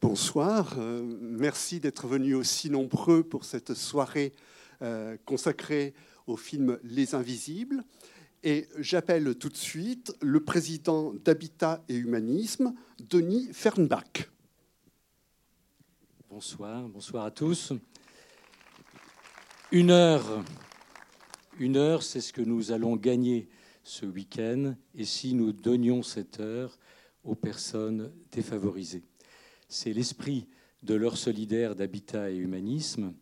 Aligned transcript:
bonsoir. 0.00 0.74
Euh, 0.78 1.02
merci 1.20 1.80
d'être 1.80 2.06
venus 2.06 2.34
aussi 2.34 2.70
nombreux 2.70 3.22
pour 3.22 3.44
cette 3.44 3.74
soirée 3.74 4.32
euh, 4.82 5.16
consacrée 5.24 5.94
au 6.26 6.36
film 6.36 6.78
Les 6.82 7.14
Invisibles. 7.14 7.82
Et 8.42 8.68
j'appelle 8.78 9.34
tout 9.36 9.48
de 9.48 9.56
suite 9.56 10.14
le 10.20 10.40
président 10.40 11.12
d'Habitat 11.24 11.82
et 11.88 11.96
Humanisme, 11.96 12.74
Denis 13.00 13.48
Fernbach. 13.52 14.30
Bonsoir, 16.28 16.88
bonsoir 16.88 17.24
à 17.24 17.30
tous. 17.30 17.72
Une 19.72 19.90
heure, 19.90 20.44
une 21.58 21.76
heure, 21.76 22.02
c'est 22.02 22.20
ce 22.20 22.32
que 22.32 22.42
nous 22.42 22.72
allons 22.72 22.96
gagner 22.96 23.48
ce 23.82 24.04
week-end, 24.04 24.74
et 24.94 25.04
si 25.04 25.34
nous 25.34 25.52
donnions 25.52 26.02
cette 26.02 26.40
heure 26.40 26.78
aux 27.24 27.34
personnes 27.34 28.12
défavorisées? 28.30 29.04
C'est 29.68 29.92
l'esprit 29.92 30.46
de 30.82 30.94
l'heure 30.94 31.16
solidaire 31.16 31.74
d'habitat 31.74 32.30
et 32.30 32.36
humanisme. 32.36 33.12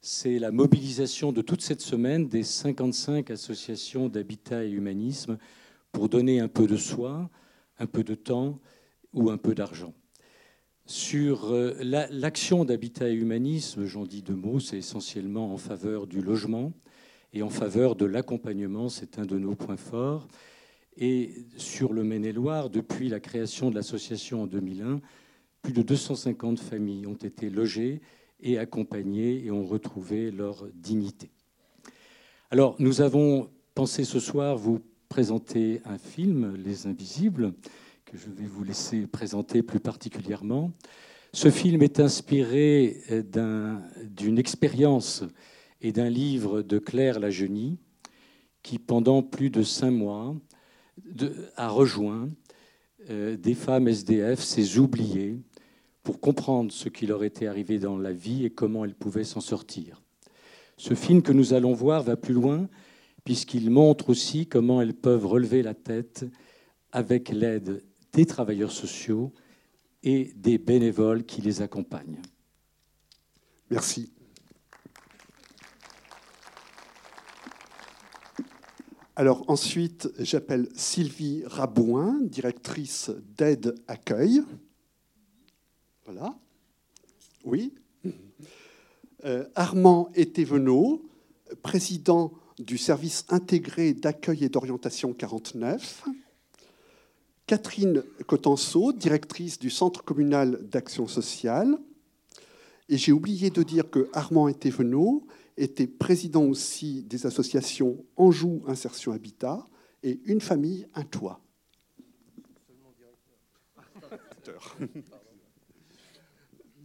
C'est 0.00 0.38
la 0.38 0.50
mobilisation 0.50 1.32
de 1.32 1.42
toute 1.42 1.62
cette 1.62 1.80
semaine 1.80 2.28
des 2.28 2.42
55 2.42 3.30
associations 3.30 4.08
d'habitat 4.08 4.64
et 4.64 4.70
humanisme 4.70 5.38
pour 5.92 6.08
donner 6.08 6.40
un 6.40 6.48
peu 6.48 6.66
de 6.66 6.76
soi, 6.76 7.30
un 7.78 7.86
peu 7.86 8.04
de 8.04 8.14
temps 8.14 8.58
ou 9.12 9.30
un 9.30 9.38
peu 9.38 9.54
d'argent. 9.54 9.94
Sur 10.86 11.52
euh, 11.52 11.74
l'action 11.82 12.64
d'habitat 12.64 13.08
et 13.08 13.14
humanisme, 13.14 13.84
j'en 13.84 14.04
dis 14.04 14.22
deux 14.22 14.34
mots, 14.34 14.60
c'est 14.60 14.78
essentiellement 14.78 15.52
en 15.52 15.56
faveur 15.56 16.06
du 16.06 16.20
logement, 16.20 16.72
et 17.32 17.42
en 17.42 17.50
faveur 17.50 17.96
de 17.96 18.04
l'accompagnement. 18.04 18.88
C'est 18.88 19.18
un 19.18 19.24
de 19.24 19.38
nos 19.38 19.54
points 19.54 19.76
forts. 19.76 20.26
Et 20.96 21.46
sur 21.56 21.92
le 21.92 22.02
Maine-et-Loire, 22.02 22.70
depuis 22.70 23.08
la 23.08 23.20
création 23.20 23.70
de 23.70 23.76
l'association 23.76 24.42
en 24.42 24.46
2001, 24.46 25.00
plus 25.62 25.72
de 25.72 25.82
250 25.82 26.58
familles 26.58 27.06
ont 27.06 27.14
été 27.14 27.50
logées 27.50 28.00
et 28.40 28.58
accompagnées 28.58 29.44
et 29.44 29.50
ont 29.50 29.64
retrouvé 29.64 30.30
leur 30.30 30.66
dignité. 30.74 31.30
Alors, 32.50 32.76
nous 32.78 33.00
avons 33.00 33.50
pensé 33.74 34.04
ce 34.04 34.18
soir 34.18 34.56
vous 34.56 34.80
présenter 35.08 35.82
un 35.84 35.98
film, 35.98 36.56
Les 36.56 36.86
Invisibles, 36.86 37.52
que 38.04 38.16
je 38.16 38.30
vais 38.30 38.46
vous 38.46 38.64
laisser 38.64 39.06
présenter 39.06 39.62
plus 39.62 39.80
particulièrement. 39.80 40.72
Ce 41.32 41.50
film 41.50 41.82
est 41.82 42.00
inspiré 42.00 43.02
d'une 44.04 44.38
expérience 44.38 45.24
et 45.80 45.92
d'un 45.92 46.08
livre 46.08 46.62
de 46.62 46.78
Claire 46.78 47.20
Lagenie, 47.20 47.78
qui 48.62 48.78
pendant 48.78 49.22
plus 49.22 49.50
de 49.50 49.62
cinq 49.62 49.92
mois 49.92 50.34
a 51.56 51.68
rejoint 51.68 52.28
euh, 53.08 53.36
des 53.36 53.54
femmes 53.54 53.88
SDF, 53.88 54.40
ces 54.40 54.78
oubliées, 54.78 55.38
pour 56.02 56.20
comprendre 56.20 56.72
ce 56.72 56.88
qui 56.88 57.06
leur 57.06 57.24
était 57.24 57.46
arrivé 57.46 57.78
dans 57.78 57.98
la 57.98 58.12
vie 58.12 58.44
et 58.44 58.50
comment 58.50 58.84
elles 58.84 58.94
pouvaient 58.94 59.24
s'en 59.24 59.40
sortir. 59.40 60.02
Ce 60.76 60.94
film 60.94 61.22
que 61.22 61.32
nous 61.32 61.52
allons 61.52 61.74
voir 61.74 62.02
va 62.02 62.16
plus 62.16 62.34
loin, 62.34 62.68
puisqu'il 63.24 63.70
montre 63.70 64.08
aussi 64.08 64.46
comment 64.46 64.80
elles 64.80 64.94
peuvent 64.94 65.26
relever 65.26 65.62
la 65.62 65.74
tête 65.74 66.24
avec 66.92 67.28
l'aide 67.28 67.84
des 68.12 68.26
travailleurs 68.26 68.72
sociaux 68.72 69.32
et 70.02 70.32
des 70.36 70.58
bénévoles 70.58 71.24
qui 71.24 71.42
les 71.42 71.60
accompagnent. 71.60 72.20
Merci. 73.70 74.10
Alors 79.16 79.44
ensuite, 79.48 80.08
j'appelle 80.18 80.68
Sylvie 80.74 81.42
Rabouin, 81.44 82.18
directrice 82.22 83.10
d'aide 83.36 83.74
accueil. 83.86 84.42
Oui. 87.50 87.74
Euh, 89.24 89.44
Armand 89.56 90.08
Etévenot, 90.14 91.02
président 91.62 92.32
du 92.60 92.78
service 92.78 93.26
intégré 93.28 93.92
d'accueil 93.92 94.44
et 94.44 94.48
d'orientation 94.48 95.12
49. 95.12 96.04
Catherine 97.46 98.04
Cotenceau, 98.28 98.92
directrice 98.92 99.58
du 99.58 99.68
centre 99.68 100.04
communal 100.04 100.64
d'action 100.68 101.08
sociale. 101.08 101.76
Et 102.88 102.96
j'ai 102.96 103.10
oublié 103.10 103.50
de 103.50 103.64
dire 103.64 103.90
que 103.90 104.08
Armand 104.12 104.46
Etévenot 104.46 105.26
était 105.56 105.88
président 105.88 106.44
aussi 106.44 107.02
des 107.02 107.26
associations 107.26 108.04
Anjou 108.16 108.62
Insertion 108.68 109.10
Habitat 109.10 109.66
et 110.04 110.20
Une 110.24 110.40
famille, 110.40 110.86
un 110.94 111.02
toit. 111.02 111.40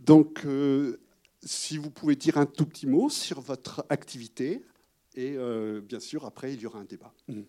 Donc, 0.06 0.46
euh, 0.46 1.00
si 1.42 1.80
vous 1.80 1.90
pouvez 1.90 2.16
dire 2.16 2.38
un 2.38 2.46
tout 2.46 2.68
petit 2.68 2.86
mot 2.86 3.10
sur 3.10 3.42
votre 3.42 3.84
activité, 3.90 4.64
et 5.16 5.36
euh, 5.36 5.82
bien 5.82 6.00
sûr, 6.00 6.26
après, 6.26 6.54
il 6.54 6.62
y 6.62 6.68
aura 6.68 6.80
un 6.80 6.86
débat. 6.86 7.14
Mmh. 7.28 7.42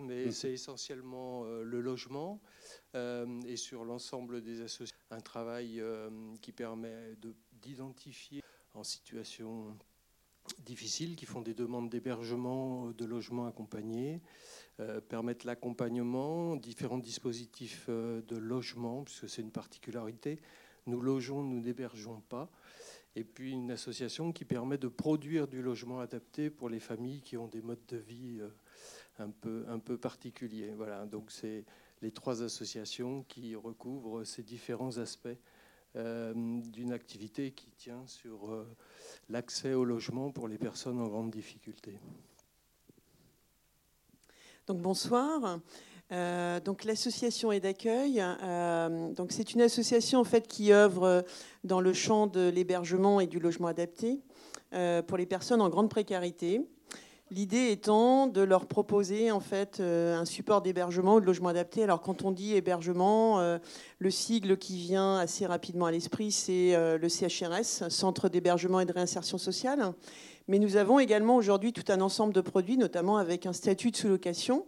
mais 0.00 0.30
c'est 0.30 0.52
essentiellement 0.52 1.44
euh, 1.46 1.62
le 1.64 1.80
logement 1.80 2.40
et 2.94 3.56
sur 3.56 3.84
l'ensemble 3.84 4.40
des 4.40 4.60
associations, 4.60 4.96
un 5.10 5.20
travail 5.20 5.82
qui 6.40 6.52
permet 6.52 7.16
d'identifier 7.60 8.40
en 8.74 8.84
situation 8.84 9.76
difficile, 10.64 11.16
qui 11.16 11.26
font 11.26 11.40
des 11.40 11.54
demandes 11.54 11.88
d'hébergement, 11.88 12.90
de 12.90 13.04
logement 13.04 13.46
accompagné, 13.46 14.20
euh, 14.80 15.00
permettent 15.00 15.44
l'accompagnement, 15.44 16.56
différents 16.56 16.98
dispositifs 16.98 17.86
euh, 17.88 18.22
de 18.22 18.36
logement, 18.36 19.04
puisque 19.04 19.28
c'est 19.28 19.42
une 19.42 19.52
particularité. 19.52 20.40
Nous 20.86 21.00
logeons, 21.00 21.42
nous 21.42 21.60
n'hébergeons 21.60 22.20
pas. 22.28 22.50
Et 23.16 23.22
puis 23.22 23.52
une 23.52 23.70
association 23.70 24.32
qui 24.32 24.44
permet 24.44 24.76
de 24.76 24.88
produire 24.88 25.46
du 25.46 25.62
logement 25.62 26.00
adapté 26.00 26.50
pour 26.50 26.68
les 26.68 26.80
familles 26.80 27.20
qui 27.20 27.36
ont 27.36 27.46
des 27.46 27.62
modes 27.62 27.86
de 27.88 27.96
vie 27.96 28.40
euh, 28.40 28.48
un 29.18 29.30
peu, 29.30 29.64
un 29.68 29.78
peu 29.78 29.96
particuliers. 29.96 30.72
Voilà, 30.76 31.06
donc 31.06 31.30
c'est 31.30 31.64
les 32.02 32.10
trois 32.10 32.42
associations 32.42 33.22
qui 33.28 33.54
recouvrent 33.54 34.24
ces 34.24 34.42
différents 34.42 34.98
aspects 34.98 35.28
euh, 35.28 35.53
d'une 35.94 36.92
activité 36.92 37.52
qui 37.52 37.70
tient 37.70 38.04
sur 38.06 38.52
euh, 38.52 38.66
l'accès 39.28 39.74
au 39.74 39.84
logement 39.84 40.30
pour 40.30 40.48
les 40.48 40.58
personnes 40.58 41.00
en 41.00 41.06
grande 41.06 41.30
difficulté. 41.30 41.98
Bonsoir. 44.66 45.60
Euh, 46.12 46.60
l'association 46.84 47.52
est 47.52 47.60
d'accueil. 47.60 48.22
c'est 49.30 49.54
une 49.54 49.60
association 49.60 50.20
en 50.20 50.24
fait 50.24 50.48
qui 50.48 50.72
œuvre 50.72 51.24
dans 51.62 51.80
le 51.80 51.92
champ 51.92 52.26
de 52.26 52.48
l'hébergement 52.48 53.20
et 53.20 53.26
du 53.26 53.38
logement 53.38 53.68
adapté 53.68 54.20
pour 55.06 55.16
les 55.16 55.26
personnes 55.26 55.60
en 55.60 55.68
grande 55.68 55.90
précarité. 55.90 56.66
L'idée 57.30 57.70
étant 57.70 58.26
de 58.26 58.42
leur 58.42 58.66
proposer 58.66 59.30
en 59.30 59.40
fait 59.40 59.80
euh, 59.80 60.14
un 60.14 60.26
support 60.26 60.60
d'hébergement 60.60 61.14
ou 61.14 61.20
de 61.20 61.24
logement 61.24 61.48
adapté. 61.48 61.82
Alors 61.82 62.02
quand 62.02 62.22
on 62.22 62.32
dit 62.32 62.54
hébergement, 62.54 63.40
euh, 63.40 63.58
le 63.98 64.10
sigle 64.10 64.58
qui 64.58 64.76
vient 64.76 65.16
assez 65.16 65.46
rapidement 65.46 65.86
à 65.86 65.90
l'esprit, 65.90 66.30
c'est 66.30 66.74
euh, 66.74 66.98
le 66.98 67.08
CHRS, 67.08 67.88
Centre 67.88 68.28
d'hébergement 68.28 68.80
et 68.80 68.84
de 68.84 68.92
réinsertion 68.92 69.38
sociale. 69.38 69.94
Mais 70.48 70.58
nous 70.58 70.76
avons 70.76 70.98
également 70.98 71.36
aujourd'hui 71.36 71.72
tout 71.72 71.90
un 71.90 72.02
ensemble 72.02 72.34
de 72.34 72.42
produits, 72.42 72.76
notamment 72.76 73.16
avec 73.16 73.46
un 73.46 73.54
statut 73.54 73.90
de 73.90 73.96
sous-location. 73.96 74.66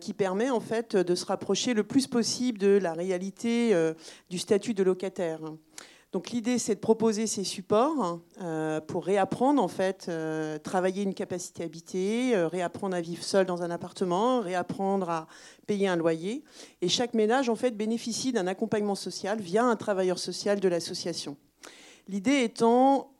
qui 0.00 0.14
permet 0.14 0.50
en 0.50 0.60
fait 0.60 0.94
de 0.94 1.14
se 1.16 1.26
rapprocher 1.26 1.74
le 1.74 1.82
plus 1.82 2.06
possible 2.06 2.58
de 2.58 2.78
la 2.80 2.92
réalité 2.92 3.74
du 4.28 4.38
statut 4.38 4.74
de 4.74 4.84
locataire. 4.84 5.40
Donc 6.12 6.30
l'idée, 6.30 6.58
c'est 6.58 6.74
de 6.74 6.80
proposer 6.80 7.28
ces 7.28 7.44
supports 7.44 8.18
euh, 8.40 8.80
pour 8.80 9.04
réapprendre, 9.04 9.62
en 9.62 9.68
fait, 9.68 10.06
euh, 10.08 10.58
travailler 10.58 11.04
une 11.04 11.14
capacité 11.14 11.62
habitée, 11.62 12.34
euh, 12.34 12.48
réapprendre 12.48 12.96
à 12.96 13.00
vivre 13.00 13.22
seul 13.22 13.46
dans 13.46 13.62
un 13.62 13.70
appartement, 13.70 14.40
réapprendre 14.40 15.08
à 15.08 15.28
payer 15.68 15.86
un 15.86 15.94
loyer. 15.94 16.42
Et 16.82 16.88
chaque 16.88 17.14
ménage, 17.14 17.48
en 17.48 17.54
fait, 17.54 17.76
bénéficie 17.76 18.32
d'un 18.32 18.48
accompagnement 18.48 18.96
social 18.96 19.40
via 19.40 19.64
un 19.64 19.76
travailleur 19.76 20.18
social 20.18 20.58
de 20.58 20.68
l'association. 20.68 21.36
L'idée 22.08 22.42
étant 22.42 23.12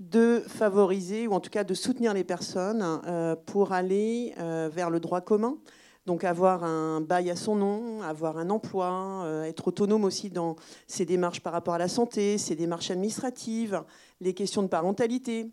de 0.00 0.42
favoriser, 0.48 1.28
ou 1.28 1.34
en 1.34 1.40
tout 1.40 1.50
cas 1.50 1.62
de 1.62 1.74
soutenir 1.74 2.12
les 2.12 2.24
personnes 2.24 3.38
pour 3.44 3.72
aller 3.72 4.34
vers 4.38 4.88
le 4.88 5.00
droit 5.00 5.20
commun, 5.20 5.58
donc 6.06 6.24
avoir 6.24 6.64
un 6.64 7.00
bail 7.00 7.30
à 7.30 7.36
son 7.36 7.54
nom, 7.54 8.02
avoir 8.02 8.38
un 8.38 8.50
emploi, 8.50 9.22
euh, 9.24 9.44
être 9.44 9.68
autonome 9.68 10.04
aussi 10.04 10.30
dans 10.30 10.56
ses 10.86 11.04
démarches 11.04 11.40
par 11.40 11.52
rapport 11.52 11.74
à 11.74 11.78
la 11.78 11.88
santé, 11.88 12.38
ses 12.38 12.56
démarches 12.56 12.90
administratives, 12.90 13.82
les 14.20 14.34
questions 14.34 14.62
de 14.62 14.68
parentalité. 14.68 15.50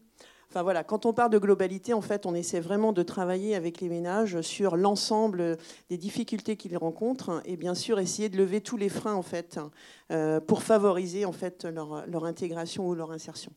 Enfin 0.49 0.63
voilà, 0.63 0.83
quand 0.83 1.05
on 1.05 1.13
parle 1.13 1.29
de 1.29 1.37
globalité, 1.37 1.93
en 1.93 2.01
fait, 2.01 2.25
on 2.25 2.33
essaie 2.33 2.59
vraiment 2.59 2.91
de 2.91 3.03
travailler 3.03 3.53
avec 3.53 3.81
les 3.81 3.89
ménages 3.89 4.41
sur 4.41 4.77
l'ensemble 4.77 5.57
des 5.91 5.97
difficultés 5.97 6.57
qu'ils 6.57 6.75
rencontrent 6.75 7.43
et 7.45 7.55
bien 7.55 7.75
sûr 7.75 7.99
essayer 7.99 8.29
de 8.29 8.37
lever 8.37 8.59
tous 8.59 8.77
les 8.77 8.89
freins 8.89 9.13
en 9.13 9.21
fait 9.21 9.59
euh, 10.11 10.39
pour 10.39 10.63
favoriser 10.63 11.23
leur 11.67 12.25
intégration 12.25 12.87
ou 12.87 12.95
leur 12.95 13.11
insertion. 13.11 13.51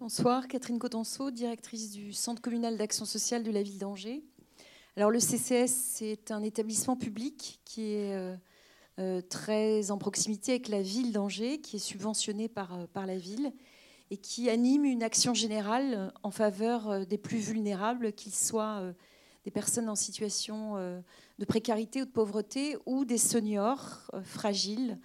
Bonsoir, 0.00 0.48
Catherine 0.48 0.78
Cotenceau, 0.78 1.30
directrice 1.30 1.90
du 1.90 2.14
Centre 2.14 2.40
communal 2.40 2.78
d'action 2.78 3.04
sociale 3.04 3.42
de 3.42 3.50
la 3.50 3.62
ville 3.62 3.76
d'Angers. 3.76 4.24
Alors 4.96 5.10
le 5.10 5.20
CCS, 5.20 5.66
c'est 5.66 6.30
un 6.30 6.42
établissement 6.42 6.96
public 6.96 7.60
qui 7.66 7.82
est 7.82 8.38
très 9.28 9.90
en 9.90 9.98
proximité 9.98 10.52
avec 10.52 10.68
la 10.68 10.80
ville 10.80 11.12
d'Angers, 11.12 11.60
qui 11.60 11.76
est 11.76 11.80
subventionné 11.80 12.48
par, 12.48 12.88
par 12.94 13.04
la 13.04 13.18
ville 13.18 13.52
et 14.10 14.16
qui 14.16 14.48
anime 14.48 14.86
une 14.86 15.02
action 15.02 15.34
générale 15.34 16.14
en 16.22 16.30
faveur 16.30 17.04
des 17.04 17.18
plus 17.18 17.36
vulnérables, 17.36 18.14
qu'ils 18.14 18.34
soient 18.34 18.94
des 19.44 19.50
personnes 19.50 19.90
en 19.90 19.96
situation 19.96 20.76
de 21.38 21.44
précarité 21.44 22.00
ou 22.00 22.06
de 22.06 22.10
pauvreté 22.10 22.78
ou 22.86 23.04
des 23.04 23.18
seniors 23.18 24.10
fragiles, 24.22 24.98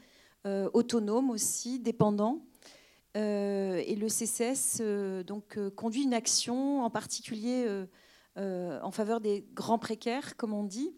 autonomes 0.46 1.32
aussi, 1.32 1.82
dépendants. 1.82 2.46
Et 3.16 3.96
le 3.96 4.08
CCS 4.10 4.82
donc, 5.26 5.58
conduit 5.76 6.04
une 6.04 6.14
action 6.14 6.84
en 6.84 6.90
particulier 6.90 7.66
euh, 8.38 8.80
en 8.82 8.92
faveur 8.92 9.22
des 9.22 9.46
grands 9.54 9.80
précaires, 9.80 10.36
comme 10.36 10.54
on 10.54 10.66
dit, 10.66 10.94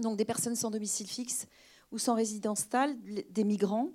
donc 0.00 0.16
des 0.16 0.24
personnes 0.24 0.56
sans 0.56 0.70
domicile 0.70 1.06
fixe 1.06 1.46
ou 1.92 1.98
sans 1.98 2.16
résidence 2.16 2.60
stable, 2.60 2.96
des 3.30 3.44
migrants, 3.44 3.90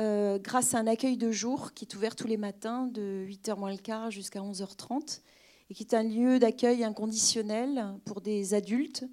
euh, 0.00 0.38
grâce 0.38 0.74
à 0.74 0.78
un 0.78 0.86
accueil 0.86 1.18
de 1.18 1.30
jour 1.30 1.74
qui 1.74 1.84
est 1.84 1.94
ouvert 1.94 2.16
tous 2.16 2.26
les 2.26 2.38
matins 2.38 2.86
de 2.86 3.26
8h 3.28 3.58
moins 3.58 3.70
le 3.70 3.76
quart 3.76 4.10
jusqu'à 4.10 4.40
11h30 4.40 5.20
et 5.68 5.74
qui 5.74 5.82
est 5.82 5.92
un 5.92 6.02
lieu 6.02 6.38
d'accueil 6.38 6.82
inconditionnel 6.82 7.84
pour 8.06 8.22
des 8.22 8.54
adultes 8.54 9.04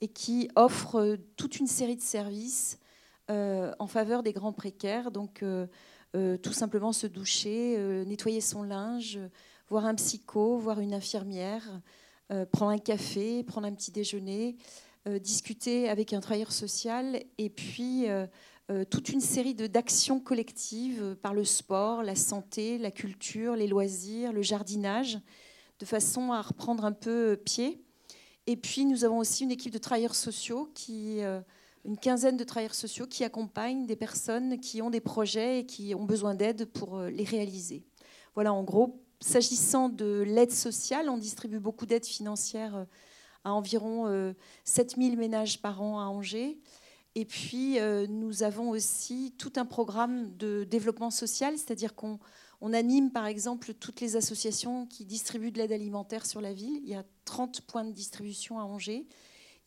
et 0.00 0.08
qui 0.08 0.48
offre 0.56 1.18
toute 1.36 1.60
une 1.60 1.68
série 1.68 1.96
de 1.96 2.02
services 2.02 2.80
euh, 3.30 3.72
en 3.78 3.86
faveur 3.86 4.22
des 4.22 4.32
grands 4.32 4.52
précaires. 4.52 5.10
Donc, 5.10 5.44
tout 6.42 6.52
simplement 6.52 6.92
se 6.92 7.06
doucher, 7.06 7.78
nettoyer 8.04 8.40
son 8.40 8.64
linge, 8.64 9.20
voir 9.68 9.86
un 9.86 9.94
psycho, 9.94 10.58
voir 10.58 10.80
une 10.80 10.92
infirmière, 10.92 11.80
euh, 12.32 12.46
prendre 12.46 12.70
un 12.70 12.78
café, 12.78 13.42
prendre 13.42 13.66
un 13.66 13.72
petit 13.72 13.90
déjeuner, 13.90 14.56
euh, 15.08 15.18
discuter 15.18 15.88
avec 15.88 16.12
un 16.12 16.20
travailleur 16.20 16.52
social 16.52 17.24
et 17.38 17.50
puis 17.50 18.06
euh, 18.08 18.26
toute 18.88 19.08
une 19.08 19.20
série 19.20 19.54
d'actions 19.54 20.20
collectives 20.20 21.16
par 21.22 21.34
le 21.34 21.44
sport, 21.44 22.04
la 22.04 22.14
santé, 22.14 22.78
la 22.78 22.92
culture, 22.92 23.56
les 23.56 23.66
loisirs, 23.66 24.32
le 24.32 24.42
jardinage, 24.42 25.18
de 25.80 25.84
façon 25.84 26.30
à 26.30 26.40
reprendre 26.40 26.84
un 26.84 26.92
peu 26.92 27.36
pied. 27.44 27.82
Et 28.46 28.56
puis 28.56 28.84
nous 28.84 29.04
avons 29.04 29.18
aussi 29.18 29.42
une 29.42 29.50
équipe 29.50 29.72
de 29.72 29.78
travailleurs 29.78 30.14
sociaux, 30.14 30.70
qui, 30.72 31.20
une 31.84 31.96
quinzaine 31.96 32.36
de 32.36 32.44
travailleurs 32.44 32.74
sociaux 32.74 33.06
qui 33.06 33.24
accompagnent 33.24 33.86
des 33.86 33.96
personnes 33.96 34.60
qui 34.60 34.82
ont 34.82 34.90
des 34.90 35.00
projets 35.00 35.60
et 35.60 35.66
qui 35.66 35.94
ont 35.94 36.04
besoin 36.04 36.34
d'aide 36.34 36.66
pour 36.66 37.00
les 37.02 37.24
réaliser. 37.24 37.84
Voilà 38.34 38.52
en 38.52 38.62
gros 38.62 39.00
S'agissant 39.22 39.90
de 39.90 40.24
l'aide 40.26 40.50
sociale, 40.50 41.10
on 41.10 41.18
distribue 41.18 41.60
beaucoup 41.60 41.84
d'aides 41.84 42.06
financières 42.06 42.74
euh, 42.74 42.84
à 43.44 43.52
environ 43.52 44.34
7000 44.64 45.12
euh, 45.12 45.16
ménages 45.16 45.60
par 45.60 45.82
an 45.82 46.00
à 46.00 46.04
Angers. 46.04 46.58
Et 47.14 47.26
puis, 47.26 47.78
euh, 47.78 48.06
nous 48.06 48.42
avons 48.42 48.70
aussi 48.70 49.34
tout 49.36 49.52
un 49.56 49.66
programme 49.66 50.34
de 50.38 50.64
développement 50.64 51.10
social, 51.10 51.58
c'est-à-dire 51.58 51.94
qu'on 51.94 52.18
anime, 52.72 53.10
par 53.10 53.26
exemple, 53.26 53.74
toutes 53.74 54.00
les 54.00 54.16
associations 54.16 54.86
qui 54.86 55.04
distribuent 55.04 55.52
de 55.52 55.58
l'aide 55.58 55.72
alimentaire 55.72 56.24
sur 56.24 56.40
la 56.40 56.54
ville. 56.54 56.80
Il 56.82 56.88
y 56.88 56.94
a 56.94 57.04
30 57.26 57.60
points 57.62 57.84
de 57.84 57.92
distribution 57.92 58.58
à 58.58 58.62
Angers. 58.62 59.06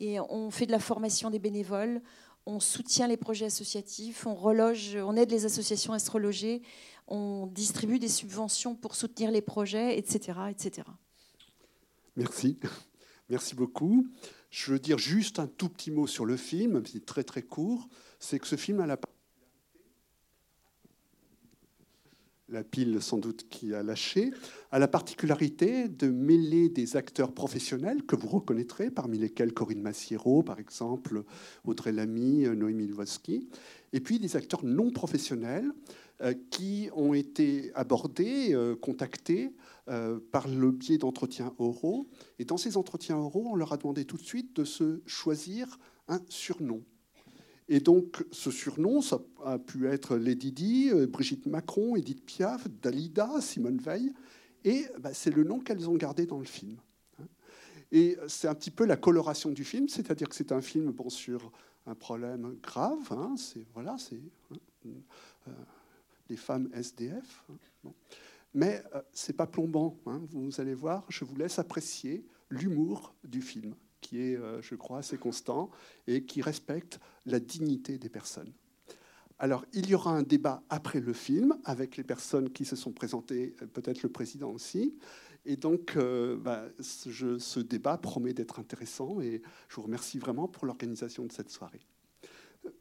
Et 0.03 0.19
on 0.19 0.51
fait 0.51 0.65
de 0.65 0.71
la 0.71 0.79
formation 0.79 1.29
des 1.29 1.39
bénévoles, 1.39 2.01
on 2.45 2.59
soutient 2.59 3.07
les 3.07 3.15
projets 3.15 3.45
associatifs, 3.45 4.25
on 4.27 4.35
reloge, 4.35 4.97
on 4.97 5.15
aide 5.15 5.31
les 5.31 5.45
associations 5.45 5.93
reloger 6.11 6.61
on 7.07 7.47
distribue 7.47 7.99
des 7.99 8.07
subventions 8.07 8.75
pour 8.75 8.95
soutenir 8.95 9.31
les 9.31 9.41
projets, 9.41 9.97
etc. 9.97 10.39
etc. 10.49 10.87
Merci. 12.15 12.59
Merci 13.29 13.55
beaucoup. 13.55 14.07
Je 14.49 14.71
veux 14.71 14.79
dire 14.79 14.97
juste 14.97 15.39
un 15.39 15.47
tout 15.47 15.69
petit 15.69 15.91
mot 15.91 16.07
sur 16.07 16.25
le 16.25 16.37
film, 16.37 16.83
c'est 16.85 17.05
très 17.05 17.23
très 17.23 17.41
court. 17.41 17.87
C'est 18.19 18.39
que 18.39 18.47
ce 18.47 18.55
film 18.55 18.79
a 18.79 18.85
la 18.85 18.97
la 22.53 22.63
pile 22.63 23.01
sans 23.01 23.17
doute 23.17 23.47
qui 23.49 23.73
a 23.73 23.83
lâché, 23.83 24.31
a 24.71 24.79
la 24.79 24.87
particularité 24.87 25.89
de 25.89 26.07
mêler 26.07 26.69
des 26.69 26.95
acteurs 26.95 27.33
professionnels 27.33 28.03
que 28.03 28.15
vous 28.15 28.27
reconnaîtrez, 28.27 28.91
parmi 28.91 29.17
lesquels 29.17 29.53
Corinne 29.53 29.81
Massiero, 29.81 30.43
par 30.43 30.59
exemple, 30.59 31.23
Audrey 31.65 31.91
Lamy, 31.91 32.47
Noémie 32.55 32.87
Lvoski, 32.87 33.49
et 33.91 33.99
puis 33.99 34.19
des 34.19 34.35
acteurs 34.35 34.63
non 34.63 34.91
professionnels 34.91 35.71
euh, 36.21 36.33
qui 36.51 36.89
ont 36.95 37.13
été 37.13 37.71
abordés, 37.73 38.53
euh, 38.53 38.75
contactés 38.75 39.51
euh, 39.89 40.19
par 40.31 40.47
le 40.47 40.71
biais 40.71 40.99
d'entretiens 40.99 41.53
oraux. 41.57 42.07
Et 42.37 42.45
dans 42.45 42.57
ces 42.57 42.77
entretiens 42.77 43.17
oraux, 43.17 43.47
on 43.51 43.55
leur 43.55 43.73
a 43.73 43.77
demandé 43.77 44.05
tout 44.05 44.17
de 44.17 44.23
suite 44.23 44.55
de 44.55 44.63
se 44.63 45.01
choisir 45.07 45.79
un 46.07 46.21
surnom. 46.29 46.83
Et 47.69 47.79
donc, 47.79 48.25
ce 48.31 48.51
surnom, 48.51 49.01
ça 49.01 49.19
a 49.45 49.57
pu 49.57 49.87
être 49.87 50.17
Lady 50.17 50.51
Di, 50.51 50.91
Brigitte 51.07 51.45
Macron, 51.45 51.95
Edith 51.95 52.25
Piaf, 52.25 52.67
Dalida, 52.81 53.39
Simone 53.39 53.77
Veil. 53.77 54.13
Et 54.65 54.85
bah, 54.99 55.13
c'est 55.13 55.33
le 55.33 55.43
nom 55.43 55.59
qu'elles 55.59 55.89
ont 55.89 55.95
gardé 55.95 56.25
dans 56.25 56.39
le 56.39 56.45
film. 56.45 56.77
Et 57.91 58.17
c'est 58.27 58.47
un 58.47 58.55
petit 58.55 58.71
peu 58.71 58.85
la 58.85 58.97
coloration 58.97 59.51
du 59.51 59.63
film, 59.63 59.87
c'est-à-dire 59.87 60.27
que 60.27 60.35
c'est 60.35 60.51
un 60.51 60.61
film 60.61 60.93
sur 61.09 61.51
un 61.85 61.93
problème 61.93 62.57
grave. 62.61 63.11
Hein, 63.11 63.35
c'est 63.37 63.65
voilà, 63.73 63.97
c'est 63.99 64.19
hein, 64.51 65.51
les 66.29 66.35
femmes 66.35 66.69
SDF. 66.73 67.45
Hein, 67.85 67.91
Mais 68.55 68.83
euh, 68.95 69.01
c'est 69.13 69.37
pas 69.37 69.45
plombant, 69.45 69.97
hein, 70.07 70.21
vous 70.31 70.59
allez 70.59 70.73
voir, 70.73 71.05
je 71.09 71.23
vous 71.23 71.35
laisse 71.35 71.59
apprécier 71.59 72.25
l'humour 72.49 73.13
du 73.23 73.41
film, 73.41 73.75
qui 74.03 74.21
est, 74.21 74.35
euh, 74.35 74.61
je 74.61 74.75
crois, 74.75 74.99
assez 74.99 75.17
constant 75.17 75.71
et 76.05 76.23
qui 76.23 76.41
respecte 76.41 76.99
la 77.25 77.39
dignité 77.39 77.97
des 77.97 78.09
personnes. 78.09 78.51
Alors, 79.39 79.65
il 79.73 79.89
y 79.89 79.95
aura 79.95 80.11
un 80.11 80.21
débat 80.21 80.61
après 80.69 80.99
le 80.99 81.13
film 81.13 81.57
avec 81.65 81.97
les 81.97 82.03
personnes 82.03 82.51
qui 82.51 82.65
se 82.65 82.75
sont 82.75 82.91
présentées, 82.91 83.55
euh, 83.61 83.65
peut-être 83.65 84.03
le 84.03 84.09
président 84.09 84.51
aussi. 84.51 84.95
Et 85.45 85.57
donc, 85.57 85.97
bah, 85.97 86.69
ce 86.79 87.59
débat 87.59 87.97
promet 87.97 88.33
d'être 88.33 88.59
intéressant 88.59 89.19
et 89.19 89.41
je 89.67 89.75
vous 89.75 89.81
remercie 89.81 90.17
vraiment 90.17 90.47
pour 90.47 90.65
l'organisation 90.65 91.25
de 91.25 91.33
cette 91.33 91.49
soirée. 91.49 91.81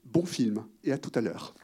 Bon 0.04 0.24
film 0.24 0.64
et 0.84 0.92
à 0.92 0.98
tout 0.98 1.10
à 1.16 1.20
l'heure. 1.20 1.56